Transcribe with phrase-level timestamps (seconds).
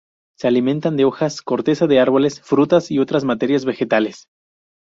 [0.39, 4.27] Se alimentan de hojas, corteza de árboles, frutas y otras materias vegetales.